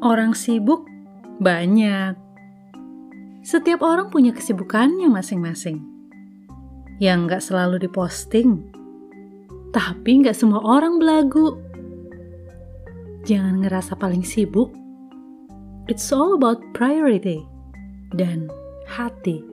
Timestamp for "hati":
18.88-19.44